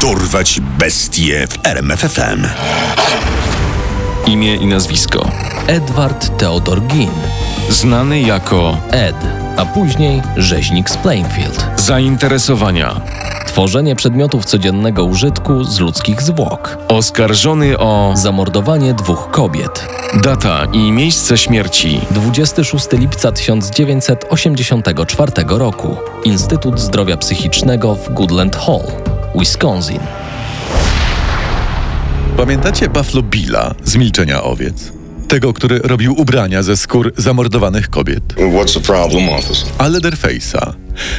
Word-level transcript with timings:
Dorwać 0.00 0.60
bestie 0.78 1.46
w 1.46 1.66
RMFFM. 1.66 2.46
Imię 4.26 4.56
i 4.56 4.66
nazwisko. 4.66 5.30
Edward 5.66 6.38
Theodor 6.38 6.82
Ginn, 6.82 7.10
Znany 7.70 8.20
jako 8.20 8.76
Ed, 8.90 9.16
a 9.56 9.66
później 9.66 10.22
rzeźnik 10.36 10.90
z 10.90 10.96
Plainfield. 10.96 11.66
zainteresowania. 11.76 13.00
Tworzenie 13.46 13.96
przedmiotów 13.96 14.44
codziennego 14.44 15.04
użytku 15.04 15.64
z 15.64 15.80
ludzkich 15.80 16.22
zwłok. 16.22 16.78
Oskarżony 16.88 17.78
o 17.78 18.12
Zamordowanie 18.16 18.94
dwóch 18.94 19.30
kobiet. 19.30 19.86
data 20.22 20.64
i 20.72 20.92
miejsce 20.92 21.38
śmierci. 21.38 22.00
26 22.10 22.86
lipca 22.92 23.32
1984 23.32 25.32
roku. 25.48 25.96
Instytut 26.24 26.80
Zdrowia 26.80 27.16
Psychicznego 27.16 27.94
w 27.94 28.14
Goodland 28.14 28.56
Hall, 28.56 28.82
Wisconsin. 29.34 29.98
Pamiętacie 32.36 32.88
Buffalo 32.88 33.22
Billa 33.22 33.74
z 33.84 33.96
Milczenia 33.96 34.42
Owiec? 34.42 34.92
Tego, 35.28 35.52
który 35.52 35.78
robił 35.78 36.20
ubrania 36.20 36.62
ze 36.62 36.76
skór 36.76 37.12
zamordowanych 37.16 37.90
kobiet. 37.90 38.34
What's 38.34 38.74
the 38.74 38.80
problem, 38.80 39.28
officer? 39.28 39.68
A 39.78 39.88
Leatherface'a. 39.88 40.72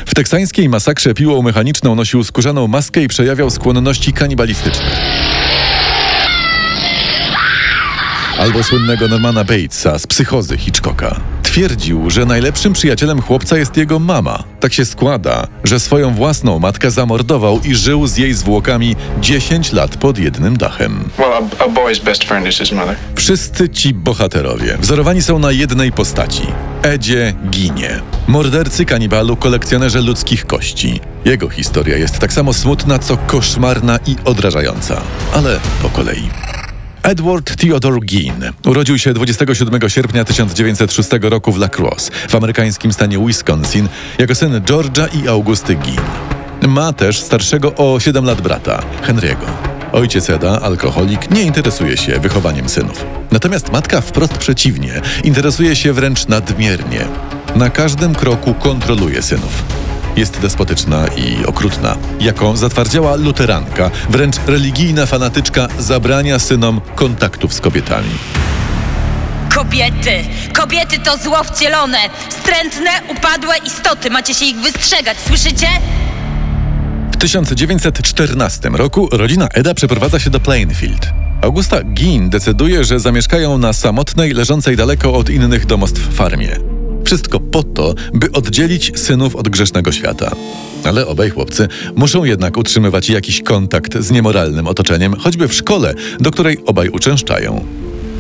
W 0.06 0.16
teksańskiej 0.16 0.70
masakrze 0.70 1.14
piłą 1.14 1.42
mechaniczną 1.42 1.96
nosił 1.96 2.24
skórzaną 2.24 2.68
maskę 2.68 3.04
i 3.04 3.08
przejawiał 3.08 3.50
skłonności 3.50 4.14
kanibalistyczne. 4.14 4.86
Albo 8.40 8.64
słynnego 8.64 9.08
Normana 9.08 9.44
Batesa 9.44 10.00
z 10.00 10.08
psychozy 10.08 10.58
Hitchcocka. 10.58 11.20
Twierdził, 11.52 12.10
że 12.10 12.26
najlepszym 12.26 12.74
przyjacielem 12.74 13.22
chłopca 13.22 13.58
jest 13.58 13.78
jego 13.78 14.00
mama. 14.00 14.44
Tak 14.60 14.74
się 14.74 14.86
składa, 14.86 15.48
że 15.64 15.80
swoją 15.80 16.14
własną 16.14 16.60
matkę 16.60 16.92
zamordował 16.92 17.60
i 17.64 17.76
żył 17.76 18.08
z 18.08 18.18
jej 18.18 18.34
zwłokami 18.34 18.96
10 19.20 19.74
lat 19.74 19.98
pod 19.98 20.18
jednym 20.18 20.58
dachem. 20.58 21.10
Well, 21.18 21.32
a, 21.60 21.64
a. 21.64 22.96
Wszyscy 23.16 23.70
ci 23.70 23.94
bohaterowie 23.94 24.78
wzorowani 24.78 25.22
są 25.22 25.40
na 25.40 25.52
jednej 25.52 25.92
postaci 25.92 26.44
Edzie 26.84 27.34
Ginie. 27.50 28.02
Mordercy 28.28 28.86
kanibalu, 28.86 29.36
kolekcjonerze 29.36 30.02
ludzkich 30.02 30.46
kości. 30.46 31.00
Jego 31.26 31.50
historia 31.50 31.98
jest 31.98 32.20
tak 32.20 32.34
samo 32.34 32.54
smutna, 32.54 33.00
co 33.00 33.18
koszmarna 33.18 34.00
i 34.08 34.16
odrażająca. 34.26 35.02
Ale 35.34 35.60
po 35.82 35.90
kolei. 35.90 36.51
Edward 37.04 37.56
Theodore 37.56 38.00
Ginn 38.00 38.44
urodził 38.66 38.98
się 38.98 39.14
27 39.14 39.90
sierpnia 39.90 40.26
1906 40.26 41.10
roku 41.22 41.52
w 41.52 41.58
La 41.58 41.70
Crosse, 41.70 42.12
w 42.30 42.36
amerykańskim 42.36 42.94
stanie 42.94 43.20
Wisconsin, 43.28 43.88
jako 44.18 44.36
syn 44.36 44.62
George'a 44.62 45.24
i 45.24 45.28
Augusty 45.28 45.76
Ginn. 45.76 46.02
Ma 46.68 46.94
też 46.94 47.20
starszego 47.20 47.76
o 47.76 48.00
7 48.00 48.26
lat 48.26 48.42
brata, 48.42 48.84
Henry'ego. 49.08 49.46
Ojciec 49.92 50.30
Eda, 50.30 50.62
alkoholik, 50.62 51.32
nie 51.32 51.44
interesuje 51.44 51.98
się 51.98 52.20
wychowaniem 52.20 52.70
synów. 52.70 53.06
Natomiast 53.32 53.72
matka 53.72 54.02
wprost 54.02 54.38
przeciwnie, 54.38 55.02
interesuje 55.24 55.76
się 55.76 55.94
wręcz 55.94 56.28
nadmiernie. 56.28 57.08
Na 57.56 57.70
każdym 57.70 58.16
kroku 58.16 58.54
kontroluje 58.54 59.22
synów. 59.22 59.64
Jest 60.16 60.40
despotyczna 60.40 61.08
i 61.08 61.46
okrutna. 61.46 61.98
Jako 62.20 62.58
zatwardziała 62.58 63.16
luteranka, 63.16 63.92
wręcz 64.10 64.36
religijna 64.48 65.06
fanatyczka 65.06 65.68
zabrania 65.80 66.40
synom 66.40 66.82
kontaktów 66.96 67.54
z 67.54 67.62
kobietami. 67.62 68.10
Kobiety! 69.56 70.12
Kobiety 70.54 71.00
to 71.00 71.18
zło 71.18 71.44
wcielone! 71.44 71.98
Wstrętne, 72.30 72.90
upadłe 73.18 73.56
istoty! 73.66 74.10
Macie 74.10 74.34
się 74.34 74.46
ich 74.46 74.58
wystrzegać, 74.58 75.18
słyszycie? 75.28 75.68
W 77.12 77.18
1914 77.18 78.70
roku 78.70 79.10
rodzina 79.12 79.48
Eda 79.48 79.74
przeprowadza 79.74 80.20
się 80.20 80.30
do 80.30 80.40
Plainfield. 80.40 81.08
Augusta 81.42 81.84
Ginn 81.84 82.30
decyduje, 82.30 82.84
że 82.84 83.00
zamieszkają 83.00 83.58
na 83.58 83.74
samotnej, 83.74 84.32
leżącej 84.34 84.76
daleko 84.76 85.14
od 85.14 85.30
innych 85.30 85.66
domostw 85.66 86.14
farmie. 86.14 86.71
Wszystko 87.04 87.40
po 87.40 87.64
to, 87.64 87.96
by 88.14 88.32
oddzielić 88.32 88.92
synów 88.96 89.36
od 89.36 89.50
grzesznego 89.50 89.92
świata. 89.92 90.32
Ale 90.84 91.08
obaj 91.08 91.30
chłopcy 91.30 91.68
muszą 91.96 92.24
jednak 92.24 92.58
utrzymywać 92.58 93.10
jakiś 93.10 93.42
kontakt 93.42 93.98
z 94.00 94.12
niemoralnym 94.12 94.68
otoczeniem, 94.68 95.16
choćby 95.16 95.48
w 95.48 95.54
szkole, 95.54 95.94
do 96.20 96.32
której 96.32 96.58
obaj 96.66 96.90
uczęszczają. 96.90 97.66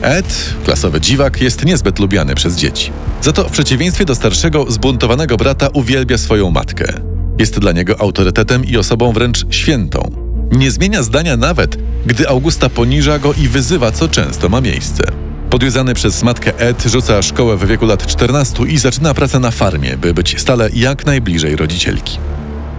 Ed, 0.02 0.53
klasowy 0.66 1.02
dziwak, 1.02 1.42
jest 1.42 1.66
niezbyt 1.66 2.00
lubiany 2.00 2.36
przez 2.36 2.56
dzieci. 2.56 2.92
Za 3.22 3.31
to 3.31 3.44
w 3.44 3.52
przeciwieństwie 3.52 4.06
do 4.06 4.16
starszego, 4.16 4.66
zbuntowanego 4.69 5.38
brata 5.38 5.68
uwielbia 5.74 6.18
swoją 6.18 6.52
matkę. 6.52 6.94
Jest 7.40 7.59
dla 7.59 7.72
niego 7.72 8.02
autorytetem 8.02 8.66
i 8.66 8.78
osobą 8.78 9.13
wręcz 9.13 9.46
świętą. 9.50 10.12
Nie 10.52 10.72
zmienia 10.72 11.03
zdania 11.03 11.38
nawet, 11.38 11.78
gdy 12.06 12.30
Augusta 12.30 12.69
poniża 12.69 13.19
go 13.19 13.34
i 13.34 13.48
wyzywa, 13.48 13.92
co 13.92 14.08
często 14.08 14.50
ma 14.50 14.62
miejsce. 14.62 15.03
Podwiązany 15.51 15.94
przez 15.94 16.23
matkę 16.23 16.59
Ed 16.59 16.84
rzuca 16.84 17.22
szkołę 17.22 17.57
w 17.57 17.67
wieku 17.67 17.85
lat 17.85 18.07
14 18.07 18.63
i 18.63 18.78
zaczyna 18.78 19.13
pracę 19.13 19.39
na 19.39 19.51
farmie, 19.51 19.97
by 19.97 20.13
być 20.13 20.41
stale 20.41 20.69
jak 20.73 21.06
najbliżej 21.06 21.56
rodzicielki. 21.56 22.17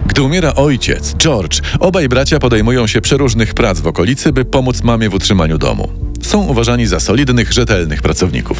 Gdy 0.05 0.21
umiera 0.21 0.55
ojciec, 0.55 1.15
George, 1.15 1.61
obaj 1.79 2.09
bracia 2.09 2.39
podejmują 2.39 2.87
się 2.87 3.01
przeróżnych 3.01 3.53
prac 3.53 3.79
w 3.79 3.87
okolicy, 3.87 4.31
by 4.31 4.45
pomóc 4.45 4.83
mamie 4.83 5.09
w 5.09 5.13
utrzymaniu 5.13 5.57
domu. 5.57 6.02
Są 6.23 6.41
uważani 6.41 6.85
za 6.85 6.99
solidnych, 6.99 7.53
rzetelnych 7.53 8.01
pracowników. 8.01 8.57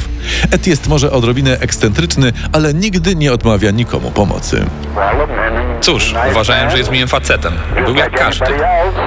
Ed 0.52 0.68
jest 0.68 0.88
może 0.88 1.12
odrobinę 1.12 1.60
ekscentryczny, 1.60 2.34
ale 2.52 2.74
nigdy 2.74 3.16
nie 3.16 3.34
odmawia 3.34 3.72
nikomu 3.72 4.12
pomocy. 4.12 4.66
Cóż, 5.82 6.16
uważałem, 6.32 6.72
że 6.72 6.78
jest 6.78 6.92
miłym 6.92 7.08
facetem. 7.08 7.54
Był 7.86 7.96
jak 7.96 8.12
każdy. 8.20 8.46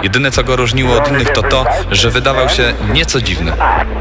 Jedyne 0.03 0.31
co 0.31 0.45
go 0.45 0.57
różniło 0.57 0.97
od 0.97 1.09
innych 1.09 1.31
to 1.31 1.43
to, 1.43 1.65
że 1.91 2.11
wydawał 2.11 2.49
się 2.49 2.73
nieco 2.93 3.21
dziwny. 3.21 3.53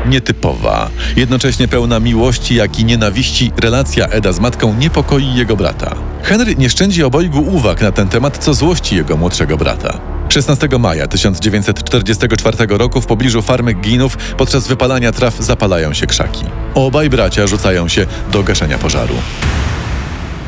Nietypowa, 0.05 0.89
jednocześnie 1.15 1.67
pełna 1.67 1.99
miłości, 1.99 2.55
jak 2.55 2.79
i 2.79 2.85
nienawiści, 2.85 3.51
relacja 3.57 4.07
Eda 4.07 4.31
z 4.31 4.39
matką 4.39 4.75
niepokoi 4.79 5.35
jego 5.35 5.55
brata. 5.55 5.95
Henry 6.23 6.55
nie 6.55 6.69
szczędzi 6.69 7.03
obojgu 7.03 7.41
uwag 7.41 7.81
na 7.81 7.91
ten 7.91 8.07
temat, 8.07 8.37
co 8.37 8.53
złości 8.53 8.95
jego 8.95 9.17
młodszego 9.17 9.57
brata. 9.57 10.14
16 10.35 10.67
maja 10.79 11.07
1944 11.07 12.57
roku 12.69 13.01
w 13.01 13.05
pobliżu 13.05 13.41
farmy 13.41 13.73
Ginów 13.73 14.17
podczas 14.37 14.67
wypalania 14.67 15.11
traw 15.11 15.39
zapalają 15.39 15.93
się 15.93 16.07
krzaki. 16.07 16.43
Obaj 16.73 17.09
bracia 17.09 17.47
rzucają 17.47 17.87
się 17.87 18.05
do 18.31 18.43
gaszenia 18.43 18.77
pożaru. 18.77 19.13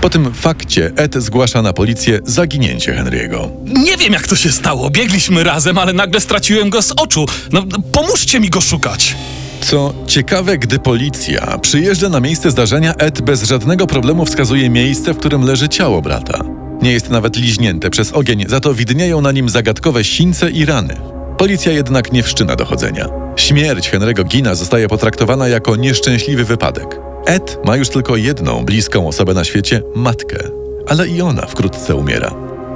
Po 0.01 0.09
tym 0.09 0.33
fakcie 0.33 0.91
Ed 0.95 1.15
zgłasza 1.15 1.61
na 1.61 1.73
policję 1.73 2.19
zaginięcie 2.23 2.93
Henry'ego. 2.93 3.49
Nie 3.65 3.97
wiem, 3.97 4.13
jak 4.13 4.27
to 4.27 4.35
się 4.35 4.51
stało. 4.51 4.89
Biegliśmy 4.89 5.43
razem, 5.43 5.77
ale 5.77 5.93
nagle 5.93 6.21
straciłem 6.21 6.69
go 6.69 6.81
z 6.81 6.91
oczu. 6.91 7.25
No, 7.51 7.63
pomóżcie 7.91 8.39
mi 8.39 8.49
go 8.49 8.61
szukać. 8.61 9.15
Co 9.61 9.93
ciekawe, 10.07 10.57
gdy 10.57 10.79
policja 10.79 11.57
przyjeżdża 11.57 12.09
na 12.09 12.19
miejsce 12.19 12.51
zdarzenia, 12.51 12.93
Ed 12.93 13.21
bez 13.21 13.43
żadnego 13.43 13.87
problemu 13.87 14.25
wskazuje 14.25 14.69
miejsce, 14.69 15.13
w 15.13 15.17
którym 15.17 15.41
leży 15.41 15.69
ciało 15.69 16.01
brata. 16.01 16.66
Nie 16.81 16.91
jest 16.91 17.09
nawet 17.09 17.35
liźnięte 17.35 17.89
przez 17.89 18.13
ogień, 18.13 18.45
za 18.47 18.59
to 18.59 18.73
widnieją 18.73 19.21
na 19.21 19.31
nim 19.31 19.49
zagadkowe 19.49 20.03
sińce 20.03 20.49
i 20.49 20.65
rany. 20.65 20.95
Policja 21.37 21.71
jednak 21.71 22.11
nie 22.11 22.23
wszczyna 22.23 22.55
dochodzenia. 22.55 23.09
Śmierć 23.35 23.91
Henry'ego 23.91 24.25
Gina 24.25 24.55
zostaje 24.55 24.87
potraktowana 24.87 25.47
jako 25.47 25.75
nieszczęśliwy 25.75 26.43
wypadek. 26.43 26.99
Ed 27.25 27.57
ma 27.65 27.75
już 27.75 27.89
tylko 27.89 28.15
jedną 28.15 28.65
bliską 28.65 29.07
osobę 29.07 29.33
na 29.33 29.43
świecie 29.43 29.81
matkę, 29.95 30.37
ale 30.87 31.07
i 31.07 31.21
ona 31.21 31.45
wkrótce 31.45 31.95
umiera. 31.95 32.33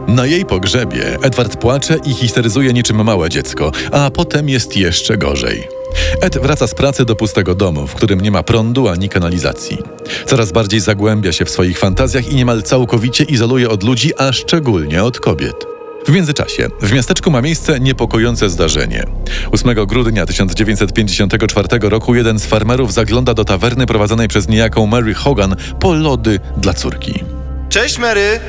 Na 0.08 0.26
jej 0.26 0.46
pogrzebie 0.46 1.18
Edward 1.22 1.58
płacze 1.58 1.98
i 2.06 2.14
histeryzuje 2.14 2.74
niczym 2.74 3.04
małe 3.04 3.30
dziecko, 3.30 3.72
a 3.92 4.10
potem 4.10 4.50
jest 4.50 4.78
jeszcze 4.78 5.18
gorzej. 5.18 5.81
Ed 6.22 6.38
wraca 6.38 6.68
z 6.68 6.76
pracy 6.76 7.06
do 7.06 7.16
pustego 7.16 7.56
domu, 7.56 7.88
w 7.88 7.96
którym 7.96 8.22
nie 8.22 8.32
ma 8.32 8.44
prądu 8.44 8.88
ani 8.88 9.10
kanalizacji. 9.10 9.78
Coraz 10.26 10.52
bardziej 10.52 10.80
zagłębia 10.80 11.32
się 11.32 11.46
w 11.46 11.50
swoich 11.50 11.80
fantazjach 11.80 12.32
i 12.32 12.36
niemal 12.36 12.64
całkowicie 12.64 13.24
izoluje 13.24 13.70
od 13.70 13.84
ludzi, 13.84 14.12
a 14.18 14.34
szczególnie 14.34 15.04
od 15.04 15.20
kobiet. 15.20 15.72
W 16.08 16.12
międzyczasie 16.12 16.68
w 16.82 16.94
miasteczku 16.94 17.32
ma 17.32 17.42
miejsce 17.42 17.80
niepokojące 17.80 18.50
zdarzenie. 18.50 19.04
8 19.52 19.86
grudnia 19.86 20.26
1954 20.26 21.68
roku 21.82 22.16
jeden 22.16 22.40
z 22.40 22.46
farmerów 22.46 22.94
zagląda 22.94 23.34
do 23.34 23.46
tawerny 23.46 23.86
prowadzonej 23.86 24.28
przez 24.28 24.48
niejaką 24.48 24.86
Mary 24.86 25.14
Hogan 25.14 25.56
po 25.80 25.94
lody 25.94 26.40
dla 26.58 26.74
córki. 26.74 27.24
Cześć 27.70 27.98
Mary! 27.98 28.40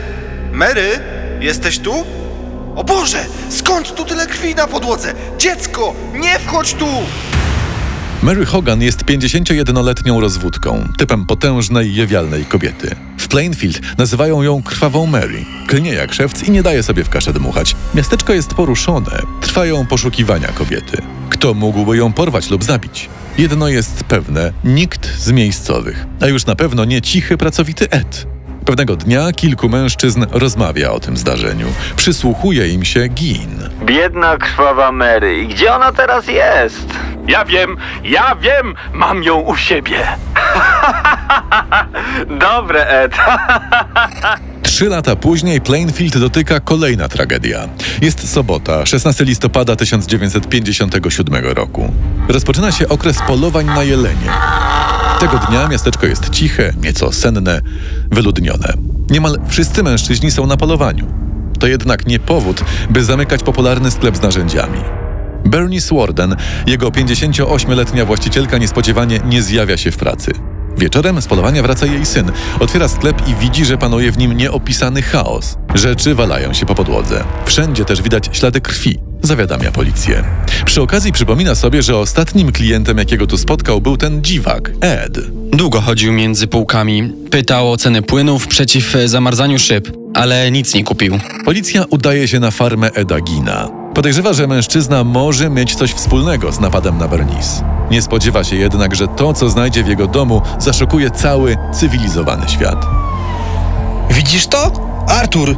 Mary, 0.52 0.88
jesteś 1.40 1.78
tu? 1.78 2.04
O 2.76 2.84
Boże, 2.84 3.26
skąd 3.48 3.94
tu 3.94 4.04
tyle 4.04 4.26
krwi 4.26 4.54
na 4.54 4.66
podłodze? 4.66 5.14
Dziecko, 5.38 5.94
nie 6.14 6.38
wchodź 6.38 6.74
tu! 6.74 6.86
Mary 8.22 8.46
Hogan 8.46 8.82
jest 8.82 9.04
51-letnią 9.04 10.20
rozwódką, 10.20 10.88
typem 10.98 11.26
potężnej, 11.26 11.94
jewialnej 11.94 12.44
kobiety. 12.44 12.96
W 13.18 13.28
Plainfield 13.28 13.98
nazywają 13.98 14.42
ją 14.42 14.62
krwawą 14.62 15.06
Mary. 15.06 15.44
Klnie 15.66 15.92
jak 15.92 16.14
szewc 16.14 16.42
i 16.42 16.50
nie 16.50 16.62
daje 16.62 16.82
sobie 16.82 17.04
w 17.04 17.08
kaszę 17.08 17.32
dmuchać. 17.32 17.76
Miasteczko 17.94 18.32
jest 18.32 18.54
poruszone. 18.54 19.22
Trwają 19.40 19.86
poszukiwania 19.86 20.48
kobiety. 20.48 21.02
Kto 21.30 21.54
mógłby 21.54 21.96
ją 21.96 22.12
porwać 22.12 22.50
lub 22.50 22.64
zabić? 22.64 23.08
Jedno 23.38 23.68
jest 23.68 24.04
pewne, 24.04 24.52
nikt 24.64 25.18
z 25.18 25.32
miejscowych, 25.32 26.06
a 26.20 26.26
już 26.26 26.46
na 26.46 26.56
pewno 26.56 26.84
nie 26.84 27.02
cichy, 27.02 27.36
pracowity 27.36 27.90
Ed. 27.90 28.31
Pewnego 28.64 28.96
dnia 28.96 29.32
kilku 29.32 29.68
mężczyzn 29.68 30.24
rozmawia 30.30 30.90
o 30.90 31.00
tym 31.00 31.16
zdarzeniu. 31.16 31.66
Przysłuchuje 31.96 32.68
im 32.68 32.84
się 32.84 33.08
Gin. 33.08 33.68
Biedna 33.84 34.36
krwawa 34.36 34.92
Mary. 34.92 35.38
I 35.42 35.48
gdzie 35.48 35.74
ona 35.74 35.92
teraz 35.92 36.26
jest? 36.28 36.86
Ja 37.28 37.44
wiem, 37.44 37.76
ja 38.04 38.36
wiem, 38.40 38.74
mam 38.92 39.22
ją 39.22 39.40
u 39.40 39.56
siebie. 39.56 39.98
Dobre, 42.50 42.86
Ed. 42.88 43.12
Trzy 44.62 44.88
lata 44.88 45.16
później 45.16 45.60
Plainfield 45.60 46.18
dotyka 46.18 46.60
kolejna 46.60 47.08
tragedia. 47.08 47.68
Jest 48.02 48.32
sobota, 48.32 48.86
16 48.86 49.24
listopada 49.24 49.76
1957 49.76 51.44
roku. 51.44 51.92
Rozpoczyna 52.28 52.72
się 52.72 52.88
okres 52.88 53.18
polowań 53.26 53.66
na 53.66 53.82
jelenie. 53.82 54.30
Tego 55.22 55.38
dnia 55.38 55.68
miasteczko 55.68 56.06
jest 56.06 56.30
ciche, 56.30 56.72
nieco 56.82 57.12
senne, 57.12 57.60
wyludnione. 58.10 58.72
Niemal 59.10 59.38
wszyscy 59.48 59.82
mężczyźni 59.82 60.30
są 60.30 60.46
na 60.46 60.56
polowaniu. 60.56 61.06
To 61.58 61.66
jednak 61.66 62.06
nie 62.06 62.18
powód, 62.18 62.64
by 62.90 63.04
zamykać 63.04 63.42
popularny 63.42 63.90
sklep 63.90 64.16
z 64.16 64.22
narzędziami. 64.22 64.80
Bernice 65.44 65.94
Warden, 65.94 66.36
jego 66.66 66.88
58-letnia 66.88 68.04
właścicielka, 68.04 68.58
niespodziewanie 68.58 69.20
nie 69.24 69.42
zjawia 69.42 69.76
się 69.76 69.90
w 69.90 69.96
pracy. 69.96 70.32
Wieczorem 70.78 71.22
z 71.22 71.26
polowania 71.26 71.62
wraca 71.62 71.86
jej 71.86 72.06
syn. 72.06 72.32
Otwiera 72.60 72.88
sklep 72.88 73.28
i 73.28 73.34
widzi, 73.34 73.64
że 73.64 73.78
panuje 73.78 74.12
w 74.12 74.18
nim 74.18 74.32
nieopisany 74.32 75.02
chaos. 75.02 75.56
Rzeczy 75.74 76.14
walają 76.14 76.52
się 76.52 76.66
po 76.66 76.74
podłodze. 76.74 77.24
Wszędzie 77.44 77.84
też 77.84 78.02
widać 78.02 78.30
ślady 78.32 78.60
krwi. 78.60 79.11
Zawiadamia 79.22 79.72
policję. 79.72 80.24
Przy 80.64 80.82
okazji 80.82 81.12
przypomina 81.12 81.54
sobie, 81.54 81.82
że 81.82 81.96
ostatnim 81.96 82.52
klientem, 82.52 82.98
jakiego 82.98 83.26
tu 83.26 83.38
spotkał, 83.38 83.80
był 83.80 83.96
ten 83.96 84.22
dziwak, 84.24 84.70
Ed. 84.80 85.18
Długo 85.52 85.80
chodził 85.80 86.12
między 86.12 86.46
półkami. 86.46 87.12
Pytał 87.30 87.72
o 87.72 87.76
ceny 87.76 88.02
płynów 88.02 88.46
przeciw 88.46 88.96
zamarzaniu 89.06 89.58
szyb, 89.58 89.92
ale 90.14 90.50
nic 90.50 90.74
nie 90.74 90.84
kupił. 90.84 91.18
Policja 91.44 91.84
udaje 91.90 92.28
się 92.28 92.40
na 92.40 92.50
farmę 92.50 92.90
Eda 92.92 93.20
Gina. 93.20 93.68
Podejrzewa, 93.94 94.32
że 94.32 94.46
mężczyzna 94.46 95.04
może 95.04 95.50
mieć 95.50 95.74
coś 95.74 95.92
wspólnego 95.92 96.52
z 96.52 96.60
napadem 96.60 96.98
na 96.98 97.08
Bernice. 97.08 97.64
Nie 97.90 98.02
spodziewa 98.02 98.44
się 98.44 98.56
jednak, 98.56 98.94
że 98.94 99.08
to, 99.08 99.34
co 99.34 99.48
znajdzie 99.48 99.84
w 99.84 99.88
jego 99.88 100.06
domu, 100.06 100.42
zaszokuje 100.58 101.10
cały 101.10 101.56
cywilizowany 101.74 102.48
świat. 102.48 102.86
Widzisz 104.10 104.46
to? 104.46 104.72
Artur, 105.08 105.56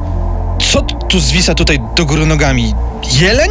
co 0.72 0.82
tu 0.82 1.20
zwisa 1.20 1.54
tutaj 1.54 1.80
do 1.96 2.04
góry 2.04 2.26
nogami? 2.26 2.74
Jeleń? 3.20 3.50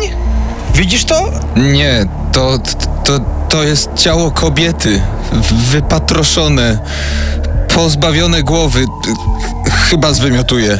Widzisz 0.76 1.06
to? 1.06 1.32
Nie, 1.56 2.06
to, 2.32 2.60
to, 3.04 3.20
to 3.50 3.64
jest 3.64 3.90
ciało 3.96 4.32
kobiety. 4.32 5.02
Wypatroszone, 5.72 6.80
pozbawione 7.76 8.44
głowy. 8.44 8.86
Chyba 9.90 10.14
zwymiotuje. 10.14 10.80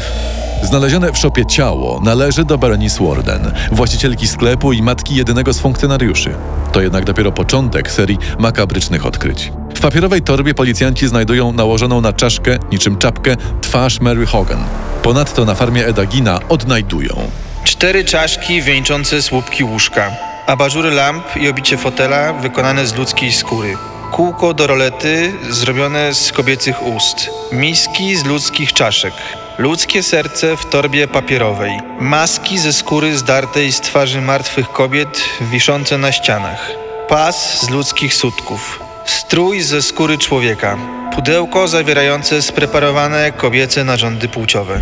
Znalezione 0.64 1.12
w 1.12 1.18
szopie 1.18 1.46
ciało 1.46 2.00
należy 2.04 2.46
do 2.46 2.58
Berenice 2.58 3.08
Warden, 3.08 3.52
właścicielki 3.72 4.28
sklepu 4.28 4.74
i 4.74 4.82
matki 4.82 5.16
jedynego 5.16 5.54
z 5.54 5.60
funkcjonariuszy. 5.60 6.34
To 6.72 6.82
jednak 6.82 7.06
dopiero 7.06 7.32
początek 7.32 7.92
serii 7.92 8.18
makabrycznych 8.40 9.06
odkryć. 9.06 9.52
Papierowej 9.84 10.22
torbie 10.22 10.54
policjanci 10.54 11.08
znajdują 11.08 11.52
nałożoną 11.52 12.02
na 12.02 12.14
czaszkę, 12.14 12.58
niczym 12.72 12.98
czapkę, 12.98 13.36
twarz 13.62 14.00
Mary 14.00 14.26
Hogan. 14.26 14.66
Ponadto 15.02 15.46
na 15.46 15.56
farmie 15.56 15.88
Eda 15.88 16.06
Gina 16.06 16.40
odnajdują 16.50 17.30
Cztery 17.64 18.06
czaszki 18.06 18.62
wieńczące 18.62 19.22
słupki 19.22 19.64
łóżka, 19.64 20.12
abażury 20.48 20.92
lamp 20.92 21.24
i 21.38 21.50
obicie 21.50 21.78
fotela 21.78 22.34
wykonane 22.34 22.88
z 22.88 22.96
ludzkiej 22.96 23.32
skóry. 23.32 23.78
Kółko 24.12 24.54
do 24.54 24.68
rolety 24.68 25.34
zrobione 25.50 26.14
z 26.14 26.32
kobiecych 26.32 26.84
ust. 26.84 27.30
Miski 27.52 28.16
z 28.16 28.26
ludzkich 28.26 28.74
czaszek. 28.74 29.14
Ludzkie 29.58 30.04
serce 30.04 30.58
w 30.58 30.66
torbie 30.66 31.08
papierowej. 31.08 31.80
Maski 32.00 32.60
ze 32.60 32.74
skóry 32.74 33.18
zdartej 33.18 33.72
z 33.72 33.82
twarzy 33.82 34.22
martwych 34.22 34.72
kobiet 34.72 35.24
wiszące 35.42 35.98
na 35.98 36.12
ścianach. 36.12 36.72
Pas 37.10 37.62
z 37.62 37.70
ludzkich 37.70 38.14
sutków. 38.14 38.83
Strój 39.06 39.62
ze 39.62 39.82
skóry 39.82 40.18
człowieka. 40.18 40.78
Pudełko 41.16 41.68
zawierające 41.68 42.42
spreparowane 42.42 43.32
kobiece 43.32 43.84
narządy 43.84 44.28
płciowe. 44.28 44.82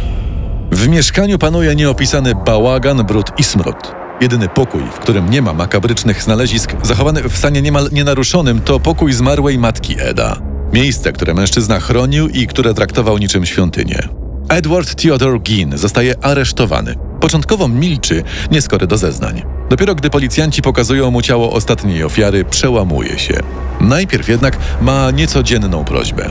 W 0.72 0.88
mieszkaniu 0.88 1.38
panuje 1.38 1.76
nieopisany 1.76 2.36
bałagan, 2.46 3.04
brud 3.04 3.28
i 3.38 3.44
smród. 3.44 3.96
Jedyny 4.22 4.50
pokój, 4.50 4.82
w 4.82 5.00
którym 5.00 5.30
nie 5.30 5.42
ma 5.42 5.54
makabrycznych 5.54 6.24
znalezisk, 6.24 6.76
zachowany 6.84 7.30
w 7.30 7.38
stanie 7.38 7.62
niemal 7.62 7.90
nienaruszonym, 7.92 8.62
to 8.62 8.80
pokój 8.80 9.14
zmarłej 9.14 9.58
matki 9.58 9.96
Eda. 10.00 10.38
Miejsce, 10.74 11.14
które 11.14 11.34
mężczyzna 11.34 11.80
chronił 11.80 12.28
i 12.28 12.48
które 12.48 12.74
traktował 12.74 13.18
niczym 13.18 13.46
świątynię. 13.46 14.08
Edward 14.50 14.96
Theodore 15.02 15.40
Ginn 15.40 15.78
zostaje 15.78 16.24
aresztowany. 16.24 16.96
Początkowo 17.22 17.68
milczy, 17.68 18.24
nieskory 18.52 18.88
do 18.88 18.98
zeznań. 18.98 19.61
Dopiero 19.72 19.96
gdy 19.96 20.10
policjanci 20.10 20.62
pokazują 20.62 21.12
mu 21.12 21.22
ciało 21.22 21.52
ostatniej 21.52 22.04
ofiary, 22.04 22.46
przełamuje 22.46 23.20
się. 23.20 23.34
Najpierw 23.80 24.30
jednak 24.30 24.58
ma 24.82 25.12
niecodzienną 25.12 25.86
prośbę. 25.86 26.30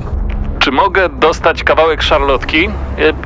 Czy 0.58 0.70
mogę 0.70 1.08
dostać 1.08 1.64
kawałek 1.64 2.02
szarlotki 2.02 2.68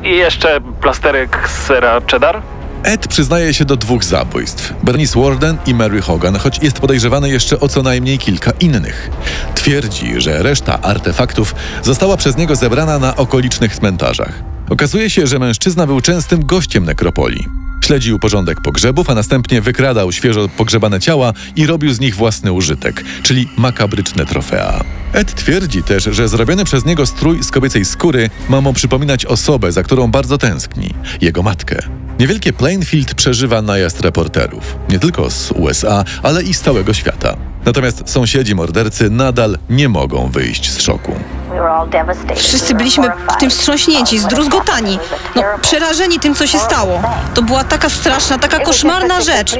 i 0.04 0.10
jeszcze 0.10 0.60
plasterek 0.80 1.48
z 1.48 1.66
sera 1.66 2.00
cheddar? 2.10 2.42
Ed 2.82 3.08
przyznaje 3.08 3.54
się 3.54 3.64
do 3.64 3.76
dwóch 3.76 4.04
zabójstw: 4.04 4.74
Bernice 4.82 5.20
Warden 5.20 5.56
i 5.66 5.74
Mary 5.74 6.00
Hogan, 6.00 6.36
choć 6.36 6.62
jest 6.62 6.80
podejrzewany 6.80 7.28
jeszcze 7.28 7.60
o 7.60 7.68
co 7.68 7.82
najmniej 7.82 8.18
kilka 8.18 8.50
innych. 8.60 9.10
Twierdzi, 9.54 10.20
że 10.20 10.42
reszta 10.42 10.82
artefaktów 10.82 11.54
została 11.82 12.16
przez 12.16 12.36
niego 12.36 12.56
zebrana 12.56 12.98
na 12.98 13.16
okolicznych 13.16 13.76
cmentarzach. 13.76 14.42
Okazuje 14.70 15.10
się, 15.10 15.26
że 15.26 15.38
mężczyzna 15.38 15.86
był 15.86 16.00
częstym 16.00 16.46
gościem 16.46 16.84
nekropolii. 16.84 17.63
Śledził 17.84 18.18
porządek 18.18 18.60
pogrzebów, 18.60 19.10
a 19.10 19.14
następnie 19.14 19.60
wykradał 19.60 20.12
świeżo 20.12 20.48
pogrzebane 20.48 21.00
ciała 21.00 21.32
i 21.56 21.66
robił 21.66 21.92
z 21.92 22.00
nich 22.00 22.16
własny 22.16 22.52
użytek, 22.52 23.04
czyli 23.22 23.48
makabryczne 23.56 24.26
trofea. 24.26 24.84
Ed 25.12 25.34
twierdzi 25.34 25.82
też, 25.82 26.04
że 26.04 26.28
zrobiony 26.28 26.64
przez 26.64 26.84
niego 26.84 27.06
strój 27.06 27.42
z 27.42 27.50
kobiecej 27.50 27.84
skóry 27.84 28.30
ma 28.48 28.60
mu 28.60 28.72
przypominać 28.72 29.26
osobę, 29.26 29.72
za 29.72 29.82
którą 29.82 30.10
bardzo 30.10 30.38
tęskni 30.38 30.94
jego 31.20 31.42
matkę. 31.42 31.78
Niewielkie 32.18 32.52
Plainfield 32.52 33.14
przeżywa 33.14 33.62
najazd 33.62 34.00
reporterów, 34.00 34.76
nie 34.90 34.98
tylko 34.98 35.30
z 35.30 35.50
USA, 35.50 36.04
ale 36.22 36.42
i 36.42 36.54
z 36.54 36.60
całego 36.60 36.94
świata. 36.94 37.36
Natomiast 37.64 38.02
sąsiedzi 38.06 38.54
mordercy 38.54 39.10
nadal 39.10 39.58
nie 39.70 39.88
mogą 39.88 40.30
wyjść 40.30 40.70
z 40.70 40.80
szoku. 40.80 41.12
Wszyscy 42.36 42.74
byliśmy 42.74 43.08
tym 43.40 43.50
wstrząśnięci, 43.50 44.18
zdruzgotani, 44.18 44.98
no 45.36 45.42
przerażeni 45.62 46.20
tym, 46.20 46.34
co 46.34 46.46
się 46.46 46.58
stało. 46.58 47.02
To 47.34 47.42
była 47.42 47.64
taka 47.64 47.88
straszna, 47.88 48.38
taka 48.38 48.58
koszmarna 48.58 49.20
rzecz. 49.20 49.56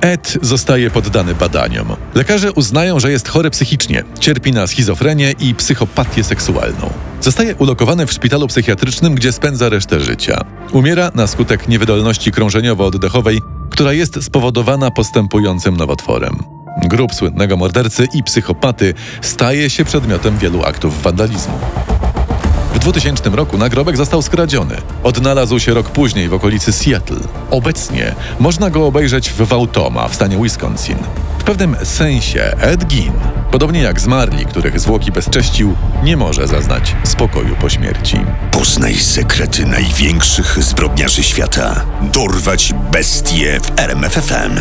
Ed 0.00 0.38
zostaje 0.42 0.90
poddany 0.90 1.34
badaniom. 1.34 1.96
Lekarze 2.14 2.52
uznają, 2.52 3.00
że 3.00 3.10
jest 3.10 3.28
chory 3.28 3.50
psychicznie, 3.50 4.04
cierpi 4.20 4.52
na 4.52 4.66
schizofrenię 4.66 5.34
i 5.38 5.54
psychopatię 5.54 6.24
seksualną. 6.24 6.90
Zostaje 7.20 7.56
ulokowany 7.56 8.06
w 8.06 8.12
szpitalu 8.12 8.46
psychiatrycznym, 8.46 9.14
gdzie 9.14 9.32
spędza 9.32 9.68
resztę 9.68 10.00
życia. 10.00 10.44
Umiera 10.72 11.10
na 11.14 11.26
skutek 11.26 11.68
niewydolności 11.68 12.32
krążeniowo-oddechowej, 12.32 13.38
która 13.70 13.92
jest 13.92 14.24
spowodowana 14.24 14.90
postępującym 14.90 15.76
nowotworem. 15.76 16.51
Grób 16.82 17.14
słynnego 17.14 17.56
mordercy 17.56 18.06
i 18.14 18.22
psychopaty 18.22 18.94
staje 19.20 19.70
się 19.70 19.84
przedmiotem 19.84 20.38
wielu 20.38 20.64
aktów 20.64 21.02
wandalizmu. 21.02 21.58
W 22.74 22.78
2000 22.78 23.30
roku 23.30 23.58
nagrobek 23.58 23.96
został 23.96 24.22
skradziony. 24.22 24.76
Odnalazł 25.02 25.58
się 25.58 25.74
rok 25.74 25.90
później 25.90 26.28
w 26.28 26.34
okolicy 26.34 26.72
Seattle. 26.72 27.20
Obecnie 27.50 28.14
można 28.40 28.70
go 28.70 28.86
obejrzeć 28.86 29.30
w 29.30 29.36
Wautoma 29.36 30.08
w 30.08 30.14
stanie 30.14 30.36
Wisconsin. 30.36 30.96
W 31.38 31.44
pewnym 31.44 31.76
sensie 31.82 32.56
Ed 32.60 32.84
Gein, 32.84 33.12
podobnie 33.50 33.80
jak 33.80 34.00
zmarli, 34.00 34.46
których 34.46 34.80
zwłoki 34.80 35.12
bezcześcił, 35.12 35.74
nie 36.04 36.16
może 36.16 36.48
zaznać 36.48 36.96
spokoju 37.04 37.56
po 37.56 37.68
śmierci. 37.68 38.16
Poznaj 38.50 38.94
sekrety 38.94 39.66
największych 39.66 40.62
zbrodniarzy 40.62 41.22
świata. 41.22 41.84
Dorwać 42.12 42.74
bestie 42.92 43.60
w 43.60 43.80
RMFFM. 43.80 44.60